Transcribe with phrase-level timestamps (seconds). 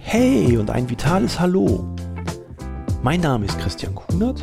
[0.00, 1.84] Hey und ein vitales Hallo.
[3.02, 4.42] Mein Name ist Christian Kunert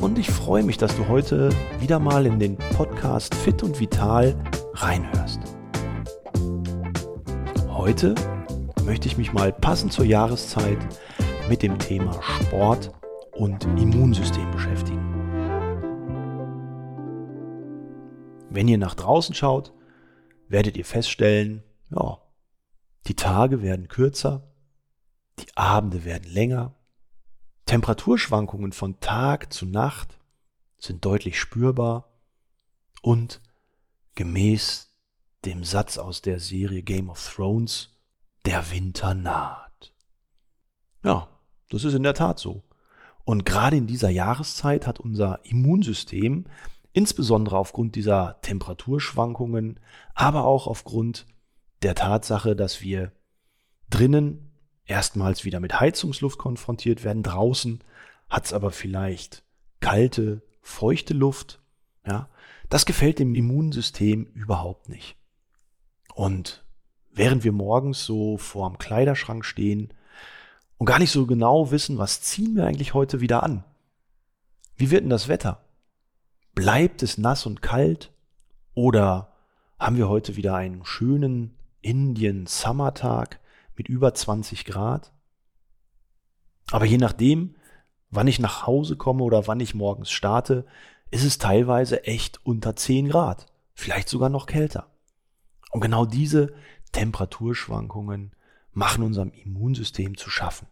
[0.00, 4.34] und ich freue mich, dass du heute wieder mal in den Podcast Fit und Vital
[4.74, 5.40] reinhörst.
[7.68, 8.14] Heute
[8.84, 10.78] möchte ich mich mal passend zur Jahreszeit
[11.48, 12.90] mit dem Thema Sport
[13.32, 15.00] und Immunsystem beschäftigen.
[18.50, 19.72] Wenn ihr nach draußen schaut,
[20.48, 21.62] werdet ihr feststellen,
[21.94, 22.18] ja,
[23.06, 24.42] die Tage werden kürzer,
[25.38, 26.74] die Abende werden länger.
[27.66, 30.18] Temperaturschwankungen von Tag zu Nacht
[30.78, 32.08] sind deutlich spürbar
[33.02, 33.40] und
[34.14, 34.94] gemäß
[35.44, 37.90] dem Satz aus der Serie Game of Thrones,
[38.44, 39.92] der Winter naht.
[41.02, 41.28] Ja,
[41.70, 42.62] das ist in der Tat so.
[43.24, 46.46] Und gerade in dieser Jahreszeit hat unser Immunsystem,
[46.92, 49.80] insbesondere aufgrund dieser Temperaturschwankungen,
[50.14, 51.26] aber auch aufgrund
[51.84, 53.12] der Tatsache, dass wir
[53.90, 54.50] drinnen
[54.86, 57.22] erstmals wieder mit Heizungsluft konfrontiert werden.
[57.22, 57.82] Draußen
[58.28, 59.44] hat es aber vielleicht
[59.80, 61.60] kalte, feuchte Luft.
[62.06, 62.28] Ja,
[62.68, 65.16] das gefällt dem Immunsystem überhaupt nicht.
[66.14, 66.64] Und
[67.12, 69.92] während wir morgens so vorm Kleiderschrank stehen
[70.78, 73.64] und gar nicht so genau wissen, was ziehen wir eigentlich heute wieder an?
[74.76, 75.64] Wie wird denn das Wetter?
[76.54, 78.12] Bleibt es nass und kalt?
[78.74, 79.32] Oder
[79.78, 81.54] haben wir heute wieder einen schönen
[81.84, 83.40] Indian Summertag
[83.76, 85.12] mit über 20 Grad.
[86.70, 87.56] Aber je nachdem,
[88.10, 90.66] wann ich nach Hause komme oder wann ich morgens starte,
[91.10, 94.90] ist es teilweise echt unter 10 Grad, vielleicht sogar noch kälter.
[95.70, 96.54] Und genau diese
[96.92, 98.34] Temperaturschwankungen
[98.72, 100.68] machen unserem Immunsystem zu schaffen.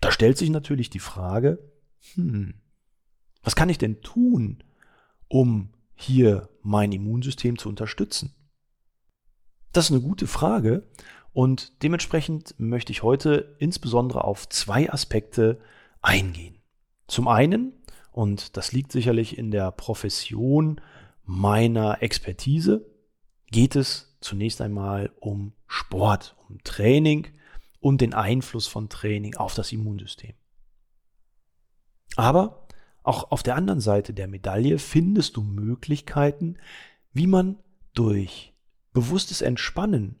[0.00, 1.58] Da stellt sich natürlich die Frage,
[2.14, 2.54] hm,
[3.42, 4.62] was kann ich denn tun,
[5.28, 8.34] um hier mein Immunsystem zu unterstützen?
[9.72, 10.82] Das ist eine gute Frage
[11.32, 15.60] und dementsprechend möchte ich heute insbesondere auf zwei Aspekte
[16.02, 16.60] eingehen.
[17.06, 17.72] Zum einen,
[18.10, 20.80] und das liegt sicherlich in der Profession
[21.24, 22.86] meiner Expertise,
[23.50, 27.28] geht es zunächst einmal um Sport, um Training
[27.78, 30.34] und den Einfluss von Training auf das Immunsystem.
[32.16, 32.66] Aber
[33.02, 36.58] auch auf der anderen Seite der Medaille findest du Möglichkeiten,
[37.12, 37.56] wie man
[37.94, 38.49] durch
[38.92, 40.18] bewusstes Entspannen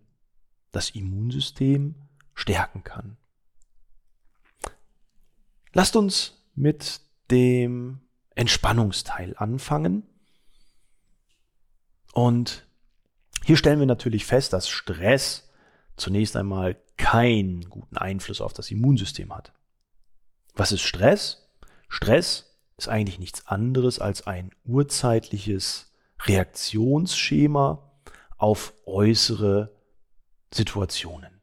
[0.72, 1.94] das Immunsystem
[2.34, 3.16] stärken kann.
[5.72, 7.00] Lasst uns mit
[7.30, 8.00] dem
[8.34, 10.04] Entspannungsteil anfangen.
[12.12, 12.66] Und
[13.44, 15.48] hier stellen wir natürlich fest, dass Stress
[15.96, 19.52] zunächst einmal keinen guten Einfluss auf das Immunsystem hat.
[20.54, 21.48] Was ist Stress?
[21.88, 27.89] Stress ist eigentlich nichts anderes als ein urzeitliches Reaktionsschema
[28.40, 29.70] auf äußere
[30.52, 31.42] Situationen.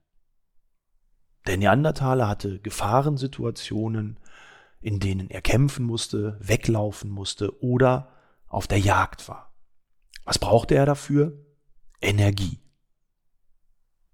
[1.45, 4.19] Der Neandertaler hatte Gefahrensituationen,
[4.81, 8.11] in denen er kämpfen musste, weglaufen musste oder
[8.47, 9.53] auf der Jagd war.
[10.25, 11.37] Was brauchte er dafür?
[12.01, 12.59] Energie.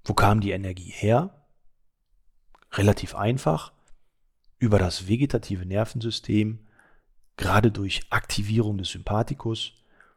[0.03, 1.47] Wo kam die Energie her?
[2.73, 3.71] Relativ einfach.
[4.59, 6.67] Über das vegetative Nervensystem,
[7.37, 9.71] gerade durch Aktivierung des Sympathikus,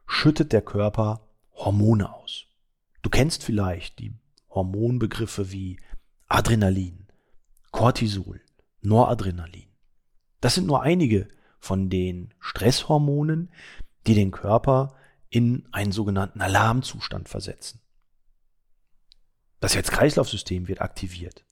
[0.05, 1.21] schüttet der Körper
[1.53, 2.46] Hormone aus.
[3.07, 4.13] Du kennst vielleicht die
[4.49, 5.79] Hormonbegriffe wie
[6.27, 7.07] Adrenalin,
[7.71, 8.41] Cortisol,
[8.81, 9.69] Noradrenalin.
[10.41, 13.49] Das sind nur einige von den Stresshormonen,
[14.07, 14.93] die den Körper
[15.29, 17.79] in einen sogenannten Alarmzustand versetzen.
[19.61, 21.45] Das Herz-Kreislauf-System wird aktiviert.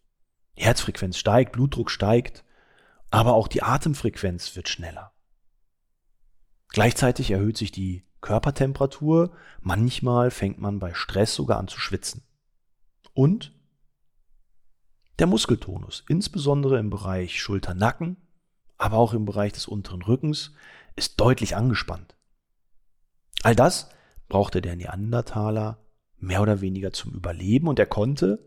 [0.58, 2.44] Die Herzfrequenz steigt, Blutdruck steigt,
[3.12, 5.14] aber auch die Atemfrequenz wird schneller.
[6.68, 9.32] Gleichzeitig erhöht sich die Körpertemperatur.
[9.62, 12.24] Manchmal fängt man bei Stress sogar an zu schwitzen.
[13.14, 13.54] Und
[15.20, 18.18] der Muskeltonus, insbesondere im Bereich Schulter-Nacken,
[18.78, 20.54] aber auch im Bereich des unteren Rückens,
[20.96, 22.16] ist deutlich angespannt.
[23.44, 23.90] All das
[24.28, 25.78] brauchte der Neandertaler
[26.18, 28.44] mehr oder weniger zum Überleben und er konnte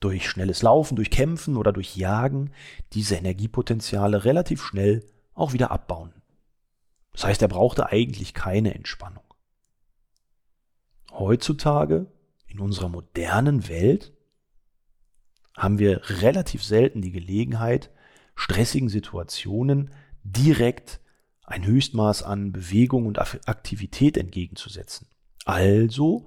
[0.00, 2.52] durch schnelles Laufen, durch Kämpfen oder durch Jagen
[2.92, 6.12] diese Energiepotenziale relativ schnell auch wieder abbauen.
[7.14, 9.22] Das heißt, er brauchte eigentlich keine Entspannung.
[11.12, 12.06] Heutzutage,
[12.48, 14.12] in unserer modernen Welt,
[15.56, 17.90] haben wir relativ selten die Gelegenheit,
[18.34, 19.92] stressigen Situationen
[20.24, 21.00] direkt
[21.44, 25.06] ein Höchstmaß an Bewegung und Aktivität entgegenzusetzen.
[25.44, 26.26] Also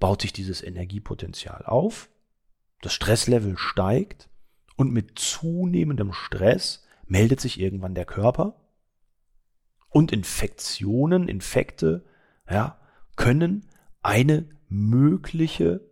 [0.00, 2.08] baut sich dieses Energiepotenzial auf,
[2.80, 4.28] das Stresslevel steigt
[4.74, 8.63] und mit zunehmendem Stress meldet sich irgendwann der Körper
[9.94, 12.04] und Infektionen, Infekte,
[12.50, 12.80] ja,
[13.14, 13.70] können
[14.02, 15.88] eine mögliche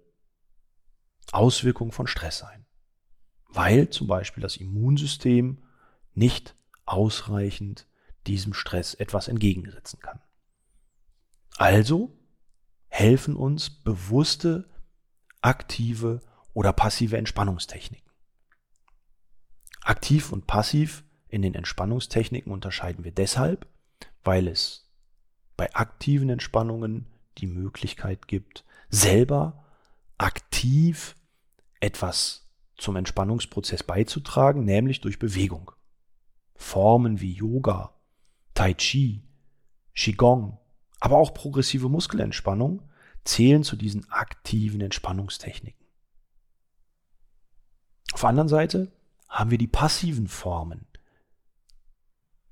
[1.31, 2.67] Auswirkung von Stress sein.
[3.47, 5.63] Weil zum Beispiel das Immunsystem
[6.15, 7.87] nicht ausreichend
[8.27, 10.21] diesem Stress etwas entgegensetzen kann.
[11.57, 12.19] Also
[12.89, 14.69] helfen uns bewusste,
[15.43, 16.23] aktive
[16.55, 18.11] oder passive Entspannungstechniken.
[19.81, 23.72] Aktiv und passiv in den Entspannungstechniken unterscheiden wir deshalb,
[24.25, 24.91] weil es
[25.57, 27.07] bei aktiven Entspannungen
[27.39, 29.65] die Möglichkeit gibt, selber
[30.19, 31.15] aktiv
[31.81, 35.73] etwas zum Entspannungsprozess beizutragen, nämlich durch Bewegung.
[36.55, 37.95] Formen wie Yoga,
[38.55, 39.23] Tai Chi,
[39.95, 40.59] Qigong,
[41.01, 42.83] aber auch progressive Muskelentspannung
[43.25, 45.87] zählen zu diesen aktiven Entspannungstechniken.
[48.13, 48.93] Auf der anderen Seite
[49.29, 50.87] haben wir die passiven Formen,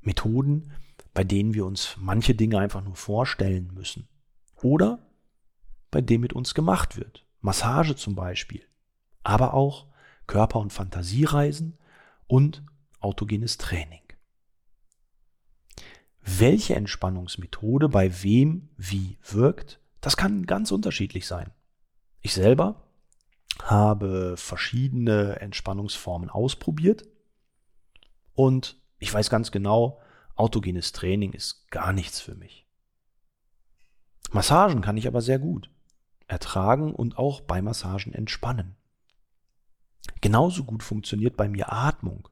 [0.03, 0.73] Methoden,
[1.15, 4.09] bei denen wir uns manche Dinge einfach nur vorstellen müssen.
[4.57, 5.07] Oder
[5.91, 7.27] bei dem mit uns gemacht wird.
[7.41, 8.63] Massage zum Beispiel.
[9.23, 9.87] Aber auch
[10.27, 11.79] Körper- und Fantasiereisen
[12.27, 12.63] und
[13.01, 14.03] autogenes Training.
[16.23, 21.51] Welche Entspannungsmethode bei wem wie wirkt, das kann ganz unterschiedlich sein.
[22.21, 22.85] Ich selber
[23.63, 27.05] habe verschiedene Entspannungsformen ausprobiert
[28.35, 30.01] und ich weiß ganz genau,
[30.37, 32.67] autogenes Training ist gar nichts für mich.
[34.31, 35.71] Massagen kann ich aber sehr gut
[36.31, 38.77] ertragen und auch bei Massagen entspannen.
[40.21, 42.29] Genauso gut funktioniert bei mir Atmung.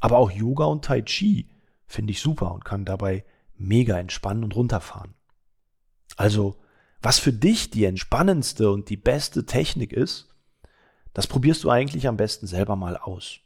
[0.00, 1.50] Aber auch Yoga und Tai Chi
[1.86, 3.24] finde ich super und kann dabei
[3.56, 5.14] mega entspannen und runterfahren.
[6.16, 6.60] Also,
[7.02, 10.28] was für dich die entspannendste und die beste Technik ist,
[11.12, 13.40] das probierst du eigentlich am besten selber mal aus.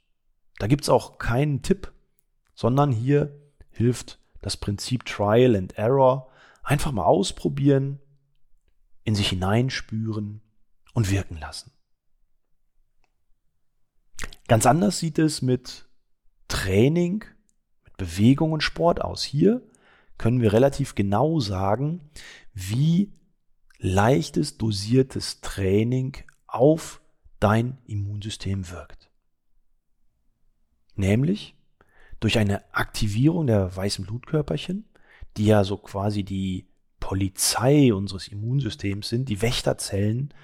[0.59, 1.93] Da gibt's auch keinen Tipp,
[2.59, 3.41] sondern hier
[3.71, 6.29] hilft das Prinzip Trial and Error.
[6.65, 8.01] Einfach mal ausprobieren,
[9.05, 10.43] in sich hineinspüren
[10.93, 11.71] und wirken lassen.
[14.49, 15.89] Ganz anders sieht es mit
[16.49, 17.25] Training,
[17.85, 19.23] mit Bewegung und Sport aus.
[19.23, 19.63] Hier
[20.17, 22.11] können wir relativ genau sagen,
[22.55, 23.13] wie
[23.79, 26.17] leichtes, dosiertes Training
[26.49, 27.01] auf
[27.39, 29.13] dein Immunsystem wirkt.
[30.97, 31.55] Nämlich
[32.21, 34.89] durch eine Aktivierung der weißen Blutkörperchen,
[35.37, 36.69] die ja so quasi die
[37.01, 40.35] Polizei unseres Immunsystems sind, die Wächterzellen,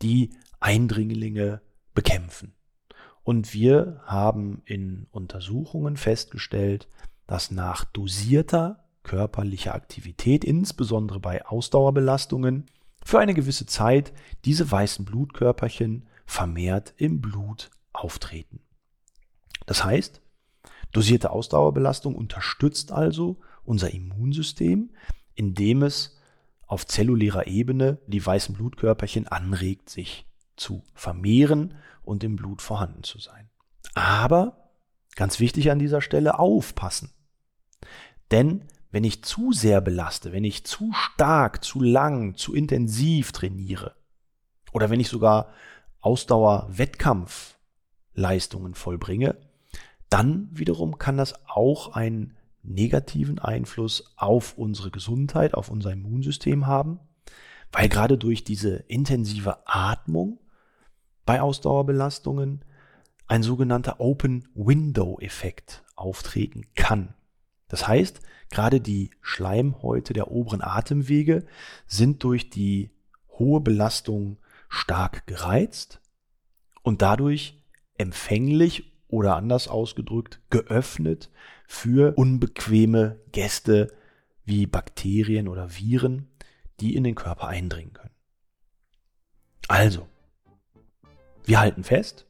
[0.00, 0.30] die
[0.60, 1.60] Eindringlinge
[1.94, 2.54] bekämpfen.
[3.24, 6.88] Und wir haben in Untersuchungen festgestellt,
[7.26, 12.66] dass nach dosierter körperlicher Aktivität, insbesondere bei Ausdauerbelastungen,
[13.04, 14.12] für eine gewisse Zeit
[14.44, 18.60] diese weißen Blutkörperchen vermehrt im Blut auftreten.
[19.66, 20.21] Das heißt,
[20.92, 24.90] dosierte Ausdauerbelastung unterstützt also unser Immunsystem,
[25.34, 26.18] indem es
[26.66, 33.18] auf zellulärer Ebene die weißen Blutkörperchen anregt, sich zu vermehren und im Blut vorhanden zu
[33.18, 33.50] sein.
[33.94, 34.70] Aber,
[35.16, 37.10] ganz wichtig an dieser Stelle, aufpassen.
[38.30, 43.96] Denn wenn ich zu sehr belaste, wenn ich zu stark, zu lang, zu intensiv trainiere,
[44.72, 45.52] oder wenn ich sogar
[46.00, 49.36] Ausdauer-Wettkampfleistungen vollbringe,
[50.12, 57.00] dann wiederum kann das auch einen negativen Einfluss auf unsere Gesundheit, auf unser Immunsystem haben,
[57.72, 60.38] weil gerade durch diese intensive Atmung
[61.24, 62.64] bei Ausdauerbelastungen
[63.26, 67.14] ein sogenannter Open Window Effekt auftreten kann.
[67.68, 71.46] Das heißt, gerade die Schleimhäute der oberen Atemwege
[71.86, 72.90] sind durch die
[73.38, 74.36] hohe Belastung
[74.68, 76.02] stark gereizt
[76.82, 77.62] und dadurch
[77.96, 81.30] empfänglich oder anders ausgedrückt geöffnet
[81.66, 83.92] für unbequeme Gäste
[84.44, 86.28] wie Bakterien oder Viren,
[86.80, 88.14] die in den Körper eindringen können.
[89.68, 90.08] Also,
[91.44, 92.26] wir halten fest,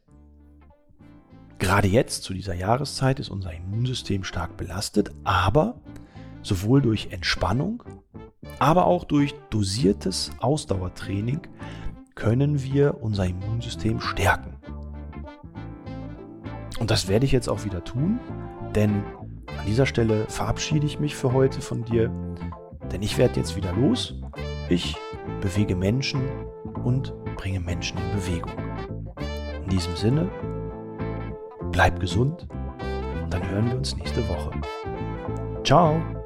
[1.58, 5.80] gerade jetzt zu dieser Jahreszeit ist unser Immunsystem stark belastet, aber
[6.42, 7.84] sowohl durch Entspannung,
[8.58, 11.42] aber auch durch dosiertes Ausdauertraining
[12.16, 14.61] können wir unser Immunsystem stärken.
[16.82, 18.18] Und das werde ich jetzt auch wieder tun,
[18.74, 19.04] denn
[19.46, 22.10] an dieser Stelle verabschiede ich mich für heute von dir,
[22.90, 24.16] denn ich werde jetzt wieder los.
[24.68, 24.96] Ich
[25.40, 26.22] bewege Menschen
[26.82, 28.50] und bringe Menschen in Bewegung.
[29.62, 30.28] In diesem Sinne,
[31.70, 32.48] bleib gesund
[33.22, 34.50] und dann hören wir uns nächste Woche.
[35.62, 36.21] Ciao!